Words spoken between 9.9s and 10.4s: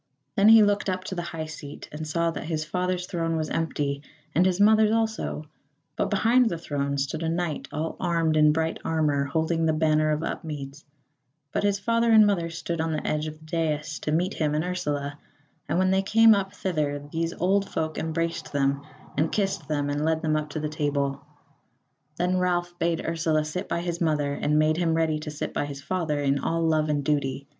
of